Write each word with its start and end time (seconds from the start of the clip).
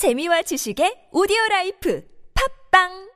재미와 0.00 0.40
지식의 0.40 1.10
오디오 1.12 1.36
life 1.50 2.02
팟빵 2.72 3.10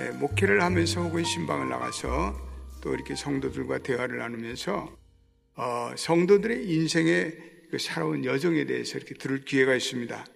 예, 0.00 0.10
목회를 0.18 0.60
하면서 0.60 1.00
혹은 1.00 1.22
심방을 1.22 1.68
나가서 1.68 2.34
또 2.82 2.92
이렇게 2.92 3.14
성도들과 3.14 3.84
대화를 3.84 4.18
나누면서 4.18 4.92
어, 5.54 5.92
성도들의 5.96 6.68
인생의 6.68 7.38
그 7.70 7.78
살아온 7.78 8.24
여정에 8.24 8.64
대해서 8.64 8.98
이렇게 8.98 9.14
들을 9.14 9.44
기회가 9.44 9.76
있습니다. 9.76 10.26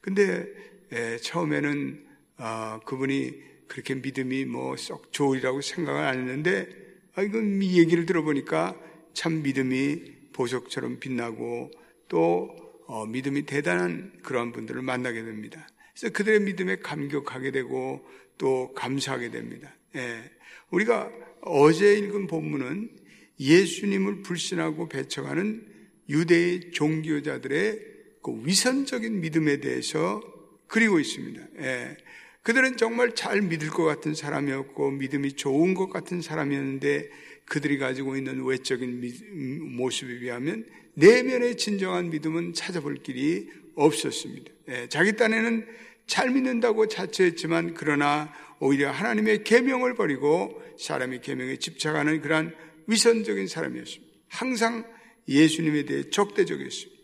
근데 0.00 0.70
예, 0.92 1.16
처음에는 1.18 2.06
어, 2.38 2.80
그분이 2.84 3.34
그렇게 3.68 3.94
믿음이 3.94 4.44
뭐 4.46 4.76
썩 4.76 5.12
좋으리라고 5.12 5.60
생각을 5.60 6.02
안 6.02 6.18
했는데 6.20 6.68
아, 7.14 7.22
이건 7.22 7.62
이 7.62 7.78
얘기를 7.78 8.06
들어보니까 8.06 8.76
참 9.14 9.42
믿음이 9.42 10.02
보석처럼 10.32 11.00
빛나고 11.00 11.70
또 12.08 12.56
어, 12.86 13.06
믿음이 13.06 13.46
대단한 13.46 14.12
그러한 14.22 14.52
분들을 14.52 14.82
만나게 14.82 15.22
됩니다. 15.22 15.66
그래서 15.94 16.12
그들의 16.12 16.40
믿음에 16.40 16.78
감격하게 16.80 17.52
되고 17.52 18.04
또 18.38 18.72
감사하게 18.74 19.30
됩니다. 19.30 19.72
예. 19.96 20.22
우리가 20.70 21.10
어제 21.42 21.94
읽은 21.98 22.26
본문은 22.26 22.90
예수님을 23.38 24.22
불신하고 24.22 24.88
배척하는 24.88 25.66
유대의 26.08 26.72
종교자들의 26.72 27.78
그 28.22 28.42
위선적인 28.44 29.20
믿음에 29.20 29.58
대해서 29.60 30.20
그리고 30.70 31.00
있습니다. 31.00 31.40
예. 31.58 31.96
그들은 32.42 32.76
정말 32.76 33.14
잘 33.14 33.42
믿을 33.42 33.68
것 33.68 33.84
같은 33.84 34.14
사람이었고 34.14 34.92
믿음이 34.92 35.34
좋은 35.34 35.74
것 35.74 35.90
같은 35.90 36.22
사람이었는데 36.22 37.10
그들이 37.44 37.76
가지고 37.76 38.16
있는 38.16 38.44
외적인 38.44 39.76
모습에 39.76 40.20
비하면 40.20 40.64
내면의 40.94 41.56
진정한 41.56 42.10
믿음은 42.10 42.54
찾아볼 42.54 42.94
길이 43.02 43.48
없었습니다. 43.74 44.52
예. 44.68 44.88
자기 44.88 45.16
딴에는 45.16 45.66
잘 46.06 46.30
믿는다고 46.30 46.86
자처했지만 46.86 47.74
그러나 47.74 48.32
오히려 48.60 48.90
하나님의 48.90 49.42
계명을 49.42 49.94
버리고 49.94 50.62
사람의 50.78 51.20
계명에 51.20 51.56
집착하는 51.56 52.20
그러한 52.20 52.54
위선적인 52.86 53.48
사람이었습니다. 53.48 54.14
항상 54.28 54.84
예수님에 55.28 55.84
대해 55.84 56.10
적대적이었습니다. 56.10 56.99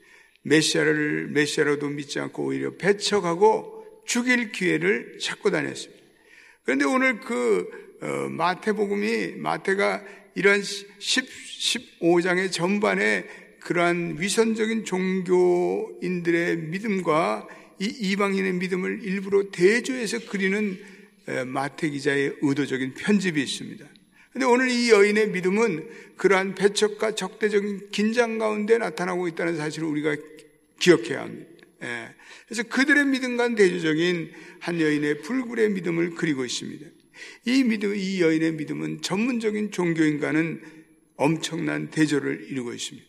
메시아를 0.46 1.28
메시아로도 1.28 1.88
믿지 1.88 2.20
않고 2.20 2.44
오히려 2.44 2.76
배척하고 2.76 4.02
죽일 4.04 4.52
기회를 4.52 5.18
찾고 5.20 5.50
다녔습니다. 5.50 6.02
그런데 6.64 6.84
오늘 6.84 7.20
그 7.20 7.68
어, 8.00 8.28
마태복음이 8.28 9.36
마태가 9.36 10.04
이런 10.34 10.62
10, 10.62 11.26
15장의 12.00 12.52
전반에 12.52 13.26
그러한 13.60 14.16
위선적인 14.20 14.84
종교인들의 14.84 16.56
믿음과 16.58 17.48
이 17.80 17.84
이방인의 17.84 18.52
믿음을 18.54 19.02
일부러 19.02 19.50
대조해서 19.50 20.18
그리는 20.30 20.78
마태 21.46 21.88
기자의 21.88 22.36
의도적인 22.42 22.94
편집이 22.94 23.42
있습니다. 23.42 23.84
근데 24.36 24.44
오늘 24.44 24.68
이 24.68 24.90
여인의 24.90 25.30
믿음은 25.30 25.88
그러한 26.18 26.56
배척과 26.56 27.14
적대적인 27.14 27.88
긴장 27.90 28.36
가운데 28.36 28.76
나타나고 28.76 29.28
있다는 29.28 29.56
사실을 29.56 29.88
우리가 29.88 30.14
기억해야 30.78 31.22
합니다. 31.22 31.48
예. 31.82 32.08
그래서 32.46 32.62
그들의 32.64 33.06
믿음과 33.06 33.54
대조적인 33.54 34.32
한 34.60 34.78
여인의 34.78 35.22
불굴의 35.22 35.70
믿음을 35.70 36.16
그리고 36.16 36.44
있습니다. 36.44 36.84
이 37.46 37.64
믿음, 37.64 37.96
이 37.96 38.20
여인의 38.20 38.52
믿음은 38.52 39.00
전문적인 39.00 39.70
종교인과는 39.70 40.60
엄청난 41.16 41.88
대조를 41.88 42.48
이루고 42.50 42.74
있습니다. 42.74 43.08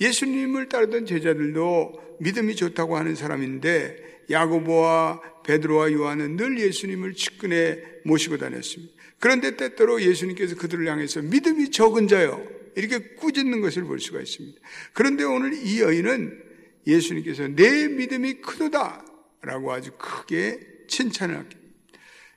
예수님을 0.00 0.68
따르던 0.68 1.06
제자들도 1.06 2.18
믿음이 2.20 2.54
좋다고 2.54 2.96
하는 2.96 3.16
사람인데 3.16 4.26
야고보와 4.30 5.42
베드로와 5.42 5.90
요한은 5.90 6.36
늘 6.36 6.56
예수님을 6.60 7.14
측근에 7.14 7.82
모시고 8.04 8.38
다녔습니다. 8.38 8.97
그런데 9.18 9.56
때때로 9.56 10.00
예수님께서 10.02 10.56
그들을 10.56 10.86
향해서 10.86 11.22
믿음이 11.22 11.70
적은 11.70 12.08
자요 12.08 12.46
이렇게 12.76 12.98
꾸짖는 13.14 13.60
것을 13.60 13.84
볼 13.84 13.98
수가 13.98 14.20
있습니다. 14.20 14.60
그런데 14.92 15.24
오늘 15.24 15.54
이 15.54 15.80
여인은 15.80 16.42
예수님께서 16.86 17.48
내 17.48 17.88
믿음이 17.88 18.34
크도다 18.34 19.04
라고 19.42 19.72
아주 19.72 19.90
크게 19.98 20.60
칭찬을 20.86 21.36
합니다. 21.36 21.58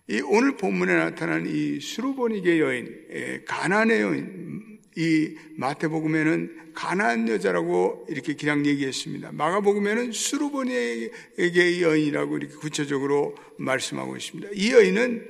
이 0.08 0.22
오늘 0.26 0.58
본문에 0.58 0.94
나타난 0.94 1.46
이 1.48 1.80
수르보니게 1.80 2.60
여인, 2.60 3.44
가난의 3.46 4.02
여인, 4.02 4.80
이 4.98 5.36
마태복음에는 5.56 6.74
가난 6.74 7.28
여자라고 7.30 8.06
이렇게 8.10 8.36
그냥 8.36 8.66
얘기했습니다. 8.66 9.32
마가복음에는 9.32 10.12
수르보니에게 10.12 11.82
여인이라고 11.82 12.38
이렇게 12.38 12.56
구체적으로 12.56 13.36
말씀하고 13.58 14.18
있습니다. 14.18 14.50
이 14.54 14.72
여인은 14.74 15.28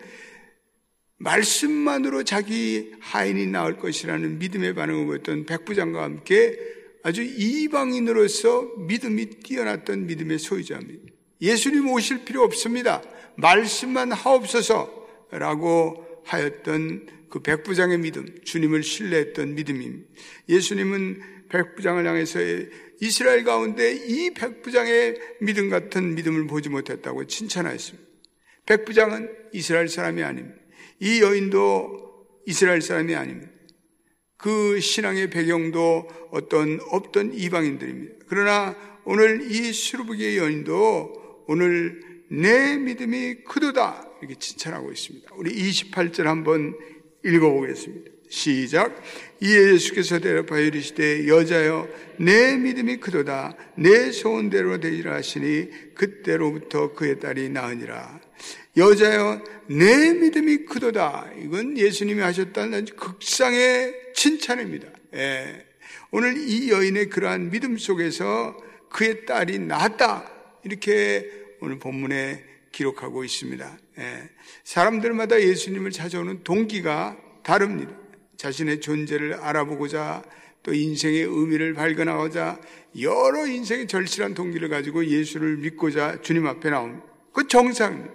말씀만으로 1.24 2.24
자기 2.24 2.92
하인이 3.00 3.48
나올 3.48 3.78
것이라는 3.78 4.40
믿음의 4.40 4.74
반응을 4.74 5.06
보였던 5.06 5.46
백부장과 5.46 6.04
함께 6.04 6.58
아주 7.04 7.24
이방인으로서 7.24 8.74
믿음이 8.88 9.42
뛰어났던 9.42 10.08
믿음의 10.08 10.40
소유자입니다. 10.40 11.12
예수님 11.42 11.90
오실 11.90 12.26
필요 12.26 12.44
없습니다. 12.44 13.02
말씀만 13.38 14.12
하옵소서 14.12 15.08
라고 15.32 16.06
하였던 16.26 17.08
그 17.30 17.40
백부장의 17.40 17.98
믿음, 18.00 18.28
주님을 18.44 18.84
신뢰했던 18.84 19.56
믿음입니다. 19.56 20.08
예수님은 20.50 21.22
백부장을 21.50 22.06
향해서 22.06 22.40
이스라엘 23.02 23.44
가운데 23.44 23.94
이 23.94 24.32
백부장의 24.32 25.16
믿음 25.42 25.70
같은 25.70 26.14
믿음을 26.16 26.46
보지 26.48 26.70
못했다고 26.70 27.26
칭찬하였습니다. 27.26 28.10
백부장은 28.66 29.30
이스라엘 29.54 29.88
사람이 29.88 30.22
아닙니다. 30.22 30.62
이 31.00 31.22
여인도 31.22 32.28
이스라엘 32.46 32.82
사람이 32.82 33.16
아닙니다. 33.16 33.52
그 34.38 34.80
신앙의 34.80 35.30
배경도 35.30 36.08
어떤 36.32 36.80
없던 36.90 37.34
이방인들입니다. 37.34 38.26
그러나 38.28 38.76
오늘 39.04 39.52
이 39.52 39.72
수르부기의 39.72 40.38
여인도 40.38 41.44
오늘 41.48 42.02
내 42.30 42.78
믿음이 42.78 43.44
크도다 43.44 44.10
이렇게 44.22 44.36
칭찬하고 44.36 44.92
있습니다. 44.92 45.32
우리 45.36 45.54
28절 45.54 46.24
한번 46.24 46.78
읽어보겠습니다. 47.24 48.12
시작. 48.32 49.04
이에 49.42 49.74
예수께서 49.74 50.20
대답하여 50.20 50.62
이르시되 50.62 51.28
여자여 51.28 51.88
내 52.18 52.56
믿음이 52.56 52.98
크도다 52.98 53.56
내 53.76 54.12
소원대로 54.12 54.80
되리라 54.80 55.16
하시니 55.16 55.94
그때로부터 55.94 56.94
그의 56.94 57.20
딸이 57.20 57.50
나으니라. 57.50 58.22
여자여 58.78 59.44
내 59.68 60.14
믿음이 60.14 60.66
크도다. 60.66 61.32
이건 61.44 61.78
예수님이 61.78 62.22
하셨다는 62.22 62.86
극상의 62.96 63.94
칭찬입니다. 64.16 64.88
예. 65.16 65.66
오늘 66.12 66.38
이 66.38 66.72
여인의 66.72 67.10
그러한 67.10 67.52
믿음 67.52 67.78
속에서 67.78 68.56
그의 68.90 69.26
딸이 69.26 69.60
낳았다. 69.60 70.32
이렇게 70.64 71.30
오늘 71.60 71.80
본문에 71.80 72.46
기록하고 72.72 73.26
있습니다. 73.26 73.78
예. 74.00 74.30
사람들마다 74.64 75.42
예수님을 75.42 75.92
찾아오는 75.92 76.44
동기가 76.46 77.18
다릅니다. 77.44 78.01
자신의 78.42 78.82
존재를 78.82 79.36
알아보고자 79.36 80.24
또 80.64 80.74
인생의 80.74 81.22
의미를 81.22 81.76
발견하고자 81.76 82.60
여러 83.00 83.46
인생의 83.46 83.88
절실한 83.88 84.34
동기를 84.34 84.68
가지고 84.68 85.06
예수를 85.06 85.58
믿고자 85.58 86.22
주님 86.24 86.48
앞에 86.48 86.72
나옵니다. 86.72 87.06
그 87.34 87.48
정상입니다. 87.48 88.12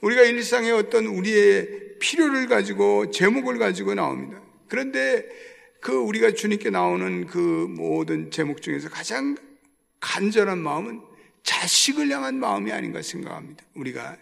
우리가 0.00 0.22
일상의 0.22 0.72
어떤 0.72 1.04
우리의 1.04 1.98
필요를 2.00 2.48
가지고 2.48 3.10
제목을 3.10 3.58
가지고 3.58 3.92
나옵니다. 3.92 4.40
그런데 4.68 5.26
그 5.80 5.92
우리가 5.92 6.32
주님께 6.32 6.70
나오는 6.70 7.26
그 7.26 7.38
모든 7.38 8.30
제목 8.30 8.62
중에서 8.62 8.88
가장 8.88 9.36
간절한 10.00 10.58
마음은 10.58 11.02
자식을 11.42 12.10
향한 12.10 12.40
마음이 12.40 12.72
아닌가 12.72 13.02
생각합니다. 13.02 13.64
우리가 13.74 14.16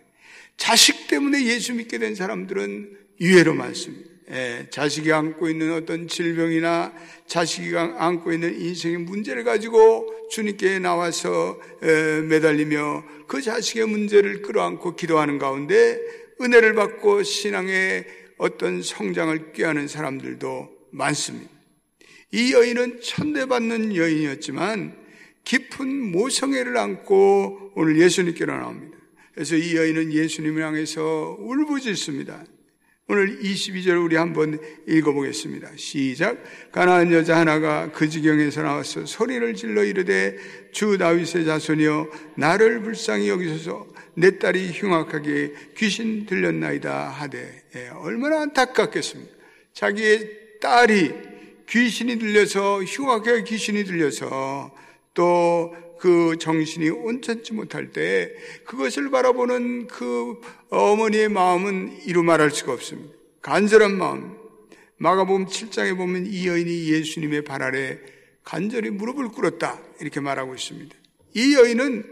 자식 0.57 1.07
때문에 1.07 1.45
예수 1.45 1.73
믿게 1.73 1.99
된 1.99 2.17
사람들은 2.17 2.99
유해로 3.21 3.55
많습니다. 3.55 4.16
예, 4.31 4.67
자식이 4.71 5.13
안고 5.13 5.49
있는 5.49 5.73
어떤 5.73 6.09
질병이나 6.09 6.93
자식이 7.27 7.77
안고 7.77 8.33
있는 8.33 8.61
인생의 8.61 8.99
문제를 8.99 9.45
가지고 9.45 10.13
주님께 10.31 10.81
나와서 10.81 11.61
에, 11.83 12.23
매달리며 12.23 13.05
그 13.29 13.41
자식의 13.41 13.87
문제를 13.87 14.43
끌어안고 14.43 14.97
기도하는 14.97 15.39
가운데 15.39 16.01
은혜를 16.41 16.75
받고 16.75 17.23
신앙의 17.23 18.05
어떤 18.39 18.83
성장을 18.83 19.53
꾀하는 19.53 19.87
사람들도 19.87 20.71
많습니다. 20.91 21.51
이 22.33 22.53
여인은 22.53 23.01
천대받는 23.01 23.95
여인이었지만 23.95 24.97
깊은 25.45 26.11
모성애를 26.11 26.77
안고 26.77 27.73
오늘 27.77 28.01
예수님께로 28.01 28.53
나옵니다. 28.53 28.99
그래서 29.33 29.55
이 29.55 29.77
여인은 29.77 30.13
예수님을 30.13 30.63
향해서 30.63 31.37
울부짖습니다. 31.39 32.45
오늘 33.09 33.39
22절 33.39 34.05
우리 34.05 34.17
한번 34.17 34.59
읽어보겠습니다. 34.89 35.71
시작. 35.77 36.43
가나안 36.73 37.13
여자 37.13 37.37
하나가 37.37 37.93
그 37.93 38.09
지경에서 38.09 38.63
나와서 38.63 39.07
소리를 39.07 39.55
질러 39.55 39.85
이르되 39.85 40.37
주 40.73 40.99
다윗의 40.99 41.45
자손이여 41.45 42.11
나를 42.35 42.83
불쌍히 42.83 43.29
여기소서 43.29 43.87
내 44.15 44.41
딸이 44.41 44.73
흉악하게 44.73 45.53
귀신 45.77 46.27
들렸나이다 46.27 47.11
하되 47.11 47.63
예, 47.77 47.91
얼마나 47.95 48.41
안타깝겠습니까? 48.41 49.33
자기의 49.73 50.59
딸이 50.61 51.15
귀신이 51.69 52.19
들려서 52.19 52.83
흉악하게 52.83 53.45
귀신이 53.45 53.85
들려서 53.85 54.75
또 55.15 55.77
그 55.99 56.37
정신이 56.39 56.91
온전치 56.91 57.53
못할 57.53 57.91
때 57.93 58.33
그것을 58.65 59.11
바라보는 59.11 59.87
그 59.87 60.41
어머니의 60.71 61.29
마음은 61.29 62.03
이루 62.07 62.23
말할 62.23 62.51
수가 62.51 62.73
없습니다. 62.73 63.15
간절한 63.43 63.97
마음. 63.97 64.37
마가복음 64.99 65.47
7장에 65.47 65.97
보면 65.97 66.27
이 66.27 66.49
여인이 66.49 66.91
예수님의 66.91 67.45
발 67.45 67.63
아래 67.63 67.99
간절히 68.43 68.91
무릎을 68.91 69.29
꿇었다. 69.29 69.81
이렇게 70.01 70.21
말하고 70.21 70.55
있습니다. 70.55 70.97
이 71.35 71.55
여인은 71.55 72.05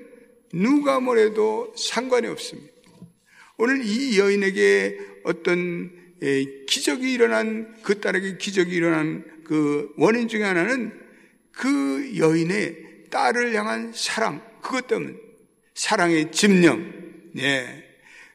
누가 0.52 1.00
뭐래도 1.00 1.72
상관이 1.76 2.26
없습니다. 2.26 2.72
오늘 3.56 3.84
이 3.84 4.18
여인에게 4.18 4.98
어떤 5.24 5.90
기적이 6.66 7.12
일어난 7.12 7.74
그 7.82 8.00
딸에게 8.00 8.36
기적이 8.38 8.74
일어난 8.74 9.24
그 9.44 9.92
원인 9.96 10.28
중에 10.28 10.42
하나는 10.42 10.92
그 11.52 12.16
여인의 12.18 12.83
딸을 13.14 13.54
향한 13.54 13.92
사랑, 13.94 14.42
그것 14.60 14.88
때문 14.88 15.16
사랑의 15.74 16.32
집념, 16.32 16.92
예. 17.38 17.84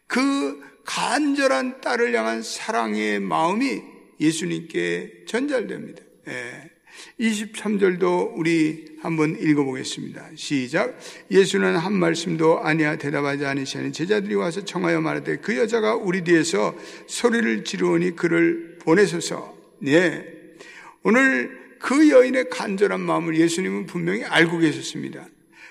그 0.08 0.58
간절한 0.86 1.82
딸을 1.82 2.16
향한 2.16 2.42
사랑의 2.42 3.20
마음이 3.20 3.82
예수님께 4.22 5.26
전달됩니다. 5.28 6.02
예. 6.30 6.72
23절도 7.20 8.34
우리 8.36 8.98
한번 9.02 9.38
읽어보겠습니다. 9.40 10.32
시작. 10.36 10.98
예수는 11.30 11.76
한 11.76 11.94
말씀도 11.94 12.60
아니야 12.62 12.96
대답하지 12.98 13.46
않으시니 13.46 13.92
제자들이 13.92 14.36
와서 14.36 14.64
청하여 14.64 15.02
말하되 15.02 15.38
그 15.38 15.58
여자가 15.58 15.96
우리 15.96 16.24
뒤에서 16.24 16.76
소리를 17.08 17.64
지르오니 17.66 18.16
그를 18.16 18.78
보내소서. 18.80 19.58
네. 19.80 20.26
오늘 21.04 21.59
그 21.80 22.10
여인의 22.10 22.50
간절한 22.50 23.00
마음을 23.00 23.38
예수님은 23.38 23.86
분명히 23.86 24.24
알고 24.24 24.60
계셨습니다. 24.60 25.28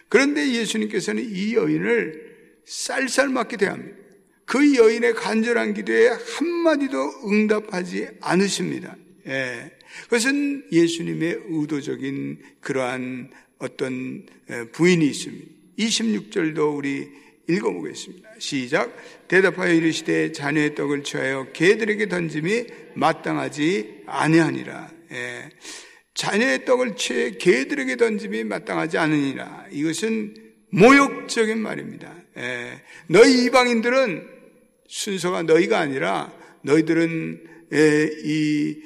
그런데 0.09 0.51
예수님께서는 0.53 1.25
이 1.31 1.55
여인을 1.55 2.29
쌀쌀맞게 2.65 3.57
대합니다. 3.59 3.97
그 4.45 4.77
여인의 4.77 5.15
간절한 5.15 5.75
기도에 5.75 6.09
한마디도 6.09 7.29
응답하지 7.31 8.09
않으십니다. 8.21 8.97
예. 9.27 9.71
그것은 10.05 10.67
예수님의 10.73 11.43
의도적인 11.49 12.39
그러한 12.61 13.31
어떤 13.59 14.27
부인이 14.73 15.07
있습니다. 15.07 15.47
26절도 15.79 16.77
우리 16.77 17.09
읽어보겠습니다. 17.49 18.31
시작. 18.39 18.97
대답하여 19.29 19.73
이르시되 19.73 20.33
자녀의 20.33 20.75
떡을 20.75 21.03
취하여 21.03 21.47
개들에게 21.53 22.09
던짐이 22.09 22.67
마땅하지 22.95 24.03
아니하니라. 24.07 24.91
예. 25.13 25.49
자녀의 26.19 26.65
떡을 26.65 26.97
취해 26.97 27.31
개들에게 27.31 27.95
던짐이 27.97 28.43
마땅하지 28.43 28.99
않으니라. 28.99 29.67
이것은 29.71 30.35
모욕적인 30.71 31.59
말입니다. 31.59 32.13
예. 32.37 32.83
너희 33.07 33.45
이방인들은 33.45 34.27
순서가 34.89 35.45
너희가 35.45 35.79
아니라 35.79 36.33
너희들은 36.65 37.45
예, 37.73 38.11
이 38.25 38.77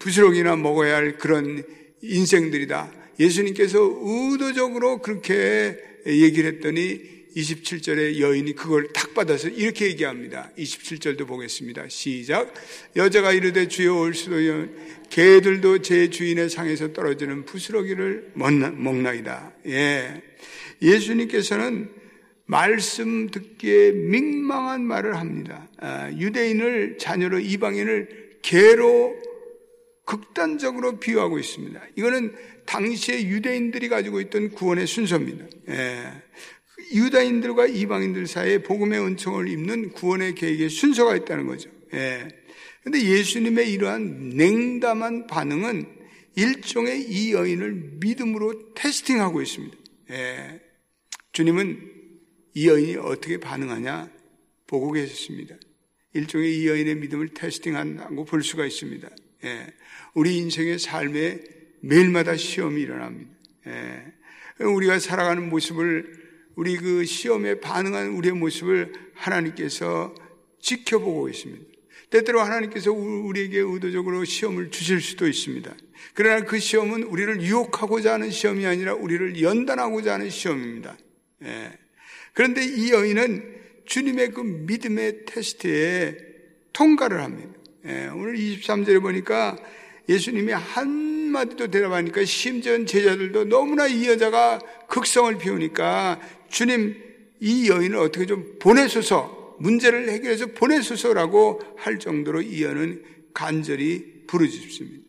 부스러기나 0.00 0.56
먹어야 0.56 0.96
할 0.96 1.16
그런 1.16 1.62
인생들이다. 2.02 2.92
예수님께서 3.20 3.78
의도적으로 4.02 5.00
그렇게 5.00 5.78
얘기를 6.08 6.54
했더니 6.54 7.19
27절에 7.36 8.18
여인이 8.18 8.54
그걸 8.54 8.92
탁 8.92 9.14
받아서 9.14 9.48
이렇게 9.48 9.86
얘기합니다. 9.86 10.50
27절도 10.58 11.26
보겠습니다. 11.26 11.88
시작. 11.88 12.52
여자가 12.96 13.32
이르되 13.32 13.68
주여 13.68 13.94
올 13.94 14.14
수도 14.14 14.36
개들도 15.10 15.82
제 15.82 16.10
주인의 16.10 16.50
상에서 16.50 16.92
떨어지는 16.92 17.44
부스러기를 17.44 18.32
먹나이다. 18.34 19.52
예. 19.66 20.22
예수님께서는 20.82 21.90
말씀 22.46 23.30
듣기에 23.30 23.92
민망한 23.92 24.82
말을 24.82 25.16
합니다. 25.16 25.68
아, 25.78 26.10
유대인을 26.10 26.98
자녀로 26.98 27.38
이방인을 27.38 28.38
개로 28.42 29.14
극단적으로 30.04 30.98
비유하고 30.98 31.38
있습니다. 31.38 31.80
이거는 31.94 32.34
당시에 32.66 33.22
유대인들이 33.28 33.88
가지고 33.88 34.20
있던 34.20 34.50
구원의 34.50 34.86
순서입니다. 34.88 35.44
예. 35.68 36.22
유다인들과 36.92 37.66
이방인들 37.66 38.26
사이에 38.26 38.58
복음의 38.58 39.00
은총을 39.00 39.48
입는 39.48 39.90
구원의 39.90 40.34
계획의 40.34 40.70
순서가 40.70 41.16
있다는 41.16 41.46
거죠. 41.46 41.70
예. 41.94 42.28
근데 42.82 43.02
예수님의 43.02 43.72
이러한 43.72 44.30
냉담한 44.30 45.26
반응은 45.26 45.86
일종의 46.36 47.02
이 47.10 47.32
여인을 47.32 47.98
믿음으로 48.00 48.74
테스팅하고 48.74 49.42
있습니다. 49.42 49.76
예. 50.10 50.60
주님은 51.32 51.90
이 52.54 52.68
여인이 52.68 52.96
어떻게 52.96 53.38
반응하냐 53.38 54.10
보고 54.66 54.92
계셨습니다. 54.92 55.56
일종의 56.14 56.58
이 56.58 56.68
여인의 56.68 56.96
믿음을 56.96 57.28
테스팅한다고 57.28 58.24
볼 58.24 58.42
수가 58.42 58.66
있습니다. 58.66 59.08
예. 59.44 59.66
우리 60.14 60.38
인생의 60.38 60.78
삶에 60.78 61.40
매일마다 61.80 62.36
시험이 62.36 62.82
일어납니다. 62.82 63.30
예. 63.66 64.64
우리가 64.64 64.98
살아가는 64.98 65.48
모습을 65.48 66.19
우리 66.60 66.76
그 66.76 67.06
시험에 67.06 67.58
반응한 67.58 68.08
우리의 68.08 68.34
모습을 68.34 68.92
하나님께서 69.14 70.14
지켜보고 70.60 71.30
있습니다. 71.30 71.64
때때로 72.10 72.42
하나님께서 72.42 72.92
우리에게 72.92 73.60
의도적으로 73.60 74.26
시험을 74.26 74.70
주실 74.70 75.00
수도 75.00 75.26
있습니다. 75.26 75.74
그러나 76.12 76.44
그 76.44 76.58
시험은 76.58 77.04
우리를 77.04 77.40
유혹하고자 77.40 78.12
하는 78.12 78.30
시험이 78.30 78.66
아니라 78.66 78.92
우리를 78.92 79.40
연단하고자 79.40 80.12
하는 80.12 80.28
시험입니다. 80.28 80.98
예. 81.44 81.78
그런데 82.34 82.62
이 82.62 82.90
여인은 82.90 83.54
주님의 83.86 84.32
그 84.32 84.42
믿음의 84.42 85.24
테스트에 85.24 86.18
통과를 86.74 87.22
합니다. 87.22 87.58
예. 87.86 88.08
오늘 88.08 88.36
23절에 88.36 89.00
보니까 89.00 89.56
예수님이 90.10 90.52
한 90.52 91.19
마디도 91.30 91.68
대답하니까 91.68 92.24
심지어 92.24 92.84
제자들도 92.84 93.44
너무나 93.44 93.86
이 93.86 94.06
여자가 94.06 94.60
극성을 94.88 95.38
피우니까 95.38 96.20
주님 96.48 96.96
이 97.40 97.68
여인을 97.68 97.96
어떻게 97.96 98.26
좀 98.26 98.58
보내소서 98.58 99.56
문제를 99.60 100.10
해결해서 100.10 100.46
보내소서라고 100.46 101.60
할 101.76 101.98
정도로 101.98 102.42
이 102.42 102.62
여는 102.62 103.02
간절히 103.34 104.26
부르짖습니다. 104.26 105.04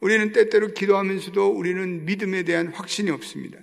우리는 0.00 0.32
때때로 0.32 0.68
기도하면서도 0.74 1.48
우리는 1.48 2.04
믿음에 2.04 2.42
대한 2.42 2.68
확신이 2.68 3.10
없습니다. 3.10 3.58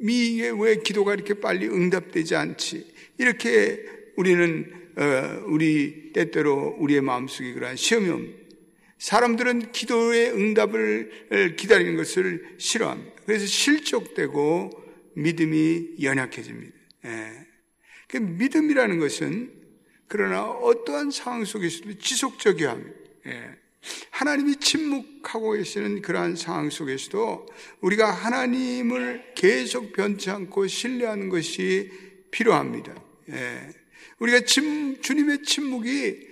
이게 0.00 0.50
왜 0.56 0.76
기도가 0.76 1.14
이렇게 1.14 1.34
빨리 1.34 1.66
응답되지 1.66 2.34
않지? 2.34 2.94
이렇게 3.18 3.84
우리는 4.16 4.72
어, 4.96 5.44
우리 5.46 6.12
때때로 6.12 6.76
우리의 6.78 7.00
마음속에 7.00 7.52
그러한 7.52 7.76
시험이 7.76 8.10
옵니다. 8.10 8.43
사람들은 8.98 9.72
기도의 9.72 10.32
응답을 10.32 11.54
기다리는 11.56 11.96
것을 11.96 12.54
싫어합니다. 12.58 13.22
그래서 13.26 13.46
실족되고 13.46 14.70
믿음이 15.14 15.96
연약해집니다. 16.02 16.74
예. 17.06 17.46
그 18.08 18.16
믿음이라는 18.18 18.98
것은 18.98 19.52
그러나 20.08 20.44
어떠한 20.44 21.10
상황 21.10 21.44
속에서도 21.44 21.98
지속적이어야 21.98 22.72
합니다. 22.72 22.98
예. 23.26 23.50
하나님이 24.10 24.56
침묵하고 24.56 25.52
계시는 25.52 26.00
그러한 26.02 26.36
상황 26.36 26.70
속에서도 26.70 27.46
우리가 27.80 28.10
하나님을 28.10 29.34
계속 29.34 29.92
변치 29.92 30.30
않고 30.30 30.66
신뢰하는 30.66 31.28
것이 31.28 31.90
필요합니다. 32.30 32.94
예. 33.30 33.68
우리가 34.18 34.40
침, 34.40 35.00
주님의 35.00 35.42
침묵이 35.42 36.28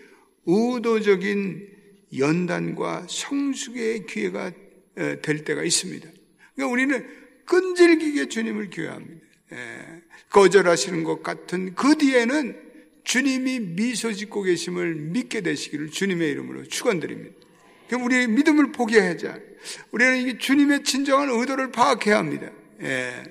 의도적인 0.46 1.68
연단과 2.16 3.06
성숙의 3.08 4.06
기회가 4.06 4.52
될 4.94 5.44
때가 5.44 5.62
있습니다. 5.62 6.08
그러니까 6.54 6.72
우리는 6.72 7.06
끈질기게 7.46 8.28
주님을 8.28 8.70
기회합니다. 8.70 9.26
예. 9.52 10.02
거절하시는 10.30 11.04
것 11.04 11.22
같은 11.22 11.74
그 11.74 11.96
뒤에는 11.96 12.56
주님이 13.04 13.60
미소 13.60 14.12
짓고 14.12 14.42
계심을 14.42 14.94
믿게 14.94 15.40
되시기를 15.42 15.90
주님의 15.90 16.30
이름으로 16.30 16.64
축원드립니다. 16.64 17.34
그럼 17.88 18.04
우리의 18.04 18.28
믿음을 18.28 18.72
포기하자. 18.72 19.38
우리는 19.90 20.28
이 20.28 20.38
주님의 20.38 20.84
진정한 20.84 21.28
의도를 21.30 21.72
파악해야 21.72 22.16
합니다. 22.16 22.50
예. 22.82 23.22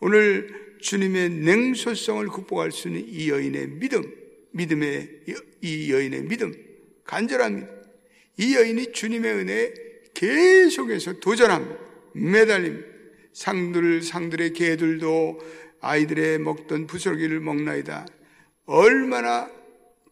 오늘 0.00 0.76
주님의 0.80 1.30
냉소성을 1.30 2.26
극복할 2.28 2.70
수 2.72 2.88
있는 2.88 3.04
이 3.06 3.30
여인의 3.30 3.68
믿음, 3.68 4.02
믿음의 4.52 5.20
이 5.62 5.92
여인의 5.92 6.22
믿음, 6.22 6.52
믿음. 7.04 7.77
이 8.38 8.54
여인이 8.54 8.92
주님의 8.92 9.32
은혜에 9.32 9.74
계속해서 10.14 11.20
도전합니다. 11.20 11.76
매달립니다. 12.14 12.88
상들, 13.32 14.02
상들의 14.02 14.52
개들도 14.52 15.40
아이들의 15.80 16.38
먹던 16.40 16.86
부스러기를 16.86 17.40
먹나이다. 17.40 18.06
얼마나 18.66 19.50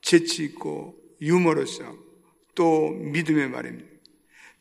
재치 0.00 0.44
있고 0.44 0.94
유머러스하고 1.20 1.98
또 2.54 2.90
믿음의 2.90 3.48
말입니다. 3.48 3.88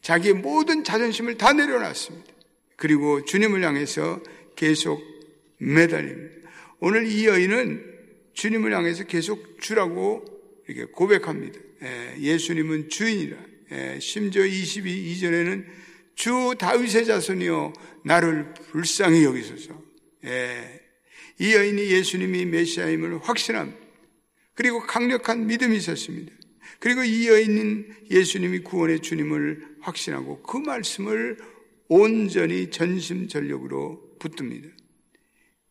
자기의 0.02 0.36
모든 0.36 0.84
자존심을 0.84 1.38
다 1.38 1.54
내려놨습니다. 1.54 2.34
그리고 2.76 3.24
주님을 3.26 3.64
향해서 3.64 4.22
계속 4.56 5.02
매달립니다. 5.58 6.50
오늘 6.80 7.08
이 7.08 7.26
여인은 7.26 7.94
주님을 8.34 8.74
향해서 8.74 9.06
계속 9.06 9.60
주라고 9.60 10.26
이렇게 10.68 10.92
고백합니다. 10.92 11.60
예, 11.84 12.16
예수님은 12.20 12.90
주인이라. 12.90 13.38
예, 13.72 14.00
심지어 14.00 14.46
22 14.46 15.12
이전에는 15.12 15.66
주 16.16 16.56
다윗의 16.58 17.06
자손이여 17.06 17.74
나를 18.04 18.54
불쌍히 18.72 19.24
여기소서. 19.24 19.82
예, 20.26 20.82
이 21.40 21.54
여인이 21.54 21.82
예수님이 21.90 22.46
메시아임을 22.46 23.20
확신합니다. 23.24 23.80
그리고 24.54 24.80
강력한 24.82 25.48
믿음이 25.48 25.76
있었습니다. 25.78 26.32
그리고 26.80 27.04
이 27.04 27.28
여인은 27.28 27.96
예수님이 28.12 28.60
구원의 28.60 29.02
주님을 29.02 29.78
확신하고 29.82 30.42
그 30.44 30.58
말씀을 30.58 31.38
온전히 31.88 32.70
전심전력으로 32.70 34.18
붙듭니다. 34.20 34.70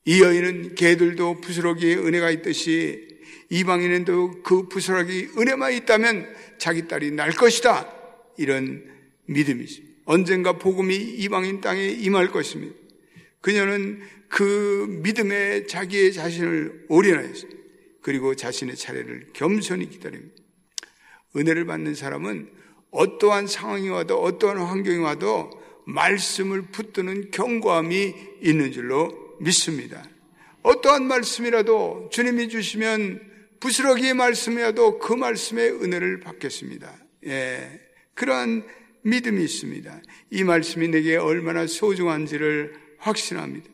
이 0.04 0.20
여인은 0.20 0.74
개들도 0.74 1.40
부스러기에 1.40 1.96
은혜가 1.96 2.30
있듯이 2.30 3.08
이방인은도 3.50 4.42
그 4.42 4.68
부스러기 4.68 5.30
은혜만 5.38 5.72
있다면 5.74 6.34
자기 6.58 6.88
딸이 6.88 7.12
날 7.12 7.30
것이다. 7.30 7.90
이런 8.36 8.84
믿음이죠. 9.26 9.82
언젠가 10.04 10.58
복음이 10.58 10.94
이방인 10.94 11.60
땅에 11.60 11.86
임할 11.86 12.28
것입니다. 12.28 12.74
그녀는 13.40 14.00
그 14.28 14.86
믿음에 15.02 15.66
자기의 15.66 16.12
자신을 16.12 16.86
올인하였습니다. 16.88 17.62
그리고 18.02 18.34
자신의 18.34 18.76
차례를 18.76 19.28
겸손히 19.32 19.88
기다립니다. 19.88 20.34
은혜를 21.36 21.64
받는 21.64 21.94
사람은 21.94 22.50
어떠한 22.90 23.46
상황이 23.46 23.88
와도 23.88 24.22
어떠한 24.22 24.58
환경이 24.58 24.98
와도 24.98 25.50
말씀을 25.86 26.62
붙드는 26.62 27.30
경고함이 27.30 28.14
있는 28.42 28.72
줄로 28.72 29.36
믿습니다. 29.40 30.02
어떠한 30.62 31.06
말씀이라도 31.06 32.08
주님이 32.12 32.48
주시면 32.48 33.20
부스러기의 33.60 34.14
말씀이라도 34.14 34.98
그 34.98 35.12
말씀의 35.12 35.70
은혜를 35.82 36.20
받겠습니다. 36.20 36.94
예. 37.26 37.80
그러한 38.14 38.64
믿음이 39.02 39.42
있습니다. 39.42 40.02
이 40.30 40.44
말씀이 40.44 40.88
내게 40.88 41.16
얼마나 41.16 41.66
소중한지를 41.66 42.74
확신합니다. 42.98 43.68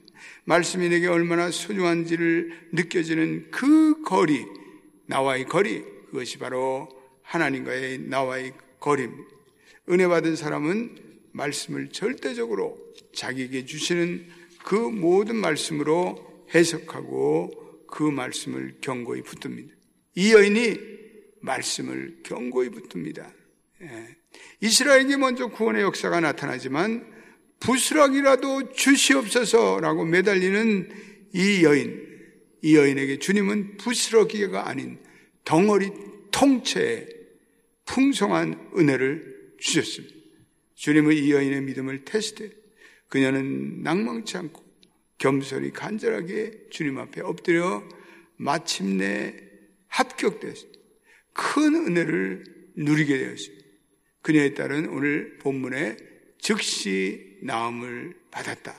말씀이 0.44 0.88
내게 0.88 1.06
얼마나 1.06 1.50
소중한지를 1.50 2.68
느껴지는 2.72 3.50
그 3.50 4.02
거리, 4.02 4.44
나와의 5.06 5.44
거리, 5.44 5.84
그것이 6.06 6.38
바로 6.38 6.88
하나님과의 7.22 8.00
나와의 8.00 8.52
거리입니다. 8.80 9.30
은혜 9.90 10.08
받은 10.08 10.34
사람은 10.36 10.96
말씀을 11.32 11.90
절대적으로 11.90 12.76
자기에게 13.14 13.64
주시는 13.64 14.26
그 14.64 14.74
모든 14.74 15.36
말씀으로 15.36 16.44
해석하고 16.54 17.69
그 17.90 18.02
말씀을 18.02 18.76
경고히 18.80 19.22
붙듭니다. 19.22 19.74
이 20.14 20.32
여인이 20.32 20.78
말씀을 21.40 22.18
경고히 22.22 22.70
붙듭니다. 22.70 23.32
예. 23.82 24.16
이스라엘에게 24.60 25.16
먼저 25.16 25.48
구원의 25.48 25.82
역사가 25.82 26.20
나타나지만 26.20 27.10
부스락이라도 27.60 28.72
주시옵소서라고 28.72 30.04
매달리는 30.04 30.90
이 31.34 31.64
여인, 31.64 32.06
이 32.62 32.76
여인에게 32.76 33.18
주님은 33.18 33.76
부스러기가 33.76 34.68
아닌 34.68 34.98
덩어리 35.44 35.90
통째의 36.30 37.08
풍성한 37.86 38.70
은혜를 38.76 39.54
주셨습니다. 39.58 40.14
주님은 40.74 41.14
이 41.14 41.32
여인의 41.32 41.62
믿음을 41.62 42.04
테스트해 42.04 42.50
그녀는 43.08 43.82
낭망치 43.82 44.36
않고 44.36 44.69
겸손히 45.20 45.70
간절하게 45.70 46.68
주님 46.70 46.98
앞에 46.98 47.20
엎드려 47.20 47.86
마침내 48.36 49.36
합격됐습니다. 49.86 50.80
큰 51.34 51.74
은혜를 51.74 52.44
누리게 52.76 53.18
되었습니다. 53.18 53.66
그녀의 54.22 54.54
딸은 54.54 54.88
오늘 54.88 55.36
본문에 55.38 55.96
즉시 56.38 57.38
나음을 57.42 58.16
받았다. 58.30 58.74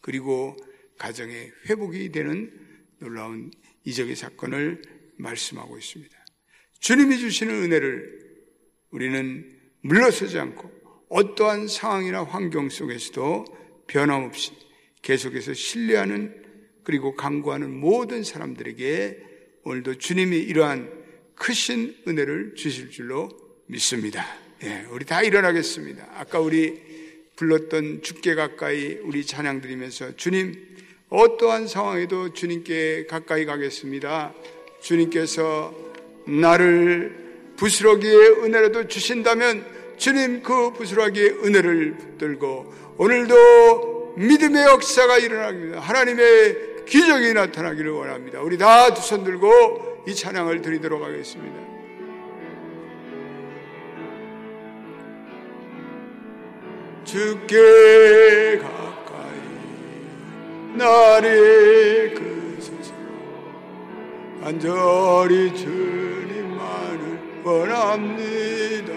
그리고 0.00 0.56
가정의 0.98 1.52
회복이 1.68 2.10
되는 2.12 2.50
놀라운 2.98 3.50
이적의 3.84 4.16
사건을 4.16 4.80
말씀하고 5.18 5.76
있습니다. 5.76 6.16
주님이 6.80 7.18
주시는 7.18 7.62
은혜를 7.64 8.20
우리는 8.90 9.60
물러서지 9.82 10.38
않고 10.38 10.70
어떠한 11.10 11.68
상황이나 11.68 12.24
환경 12.24 12.70
속에서도 12.70 13.44
변함없이 13.86 14.63
계속해서 15.04 15.52
신뢰하는 15.52 16.34
그리고 16.82 17.14
강구하는 17.14 17.70
모든 17.70 18.24
사람들에게 18.24 19.18
오늘도 19.64 19.98
주님이 19.98 20.38
이러한 20.38 20.90
크신 21.36 21.94
은혜를 22.08 22.54
주실 22.56 22.90
줄로 22.90 23.28
믿습니다. 23.66 24.26
예, 24.62 24.86
우리 24.90 25.04
다 25.04 25.22
일어나겠습니다. 25.22 26.08
아까 26.16 26.40
우리 26.40 26.82
불렀던 27.36 28.02
죽게 28.02 28.34
가까이 28.34 28.98
우리 29.02 29.26
찬양 29.26 29.60
드리면서 29.60 30.16
주님 30.16 30.54
어떠한 31.10 31.68
상황에도 31.68 32.32
주님께 32.32 33.06
가까이 33.06 33.44
가겠습니다. 33.44 34.34
주님께서 34.80 35.74
나를 36.26 37.52
부스러기의 37.56 38.42
은혜라도 38.42 38.88
주신다면 38.88 39.66
주님 39.98 40.42
그 40.42 40.72
부스러기의 40.72 41.44
은혜를 41.44 41.96
붙들고 41.98 42.94
오늘도 42.96 43.93
믿음의 44.16 44.64
역사가 44.64 45.18
일어나기를 45.18 45.80
하나님의 45.80 46.84
기적이 46.86 47.32
나타나기를 47.34 47.90
원합니다. 47.90 48.40
우리 48.40 48.58
다 48.58 48.90
두 48.94 49.00
손 49.02 49.24
들고 49.24 50.02
이 50.06 50.14
찬양을 50.14 50.60
드리도록 50.62 51.02
하겠습니다. 51.02 51.56
주께 57.04 58.58
가까이 58.58 59.38
나를 60.76 62.14
그소서 62.14 62.92
간절히 64.42 65.54
주님만을 65.54 67.18
원합니다. 67.44 68.92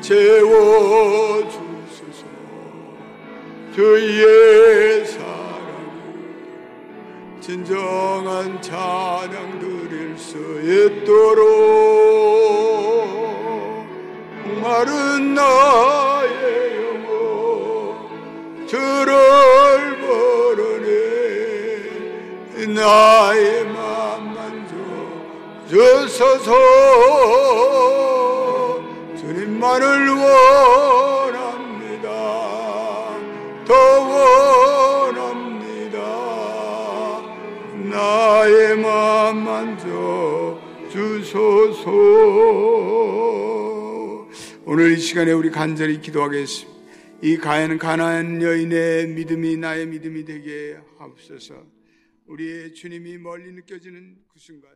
채워주소서 0.00 1.67
주의 3.78 5.06
사랑을 5.06 5.70
진정한 7.40 8.60
찬양 8.60 9.60
드릴 9.60 10.18
수 10.18 10.36
있도록 10.60 11.46
목마른 14.42 15.32
나의 15.32 16.76
영혼 16.82 18.66
주를 18.66 19.96
부르네 20.00 21.46
나의 22.74 23.64
맘만 23.66 24.66
줘 24.66 24.74
주소서. 25.68 26.50
주님만을 29.16 30.08
원 30.08 31.07
오늘 44.70 44.92
이 44.92 45.00
시간에 45.00 45.32
우리 45.32 45.48
간절히 45.48 45.98
기도하겠습니다. 45.98 46.78
이 47.22 47.38
가연 47.38 47.78
가난 47.78 48.42
여인의 48.42 49.08
믿음이 49.08 49.56
나의 49.56 49.86
믿음이 49.86 50.26
되게 50.26 50.78
하옵소서. 50.98 51.66
우리의 52.26 52.74
주님이 52.74 53.16
멀리 53.16 53.50
느껴지는 53.52 54.18
그 54.30 54.38
순간 54.38 54.70